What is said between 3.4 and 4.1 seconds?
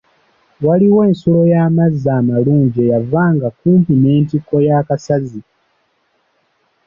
okumpi